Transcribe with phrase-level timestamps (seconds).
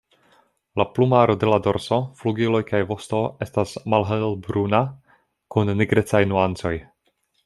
[0.81, 4.81] La plumaro de la dorso, flugiloj kaj vosto estas malhelbruna
[5.57, 6.73] kun nigrecaj nuancoj.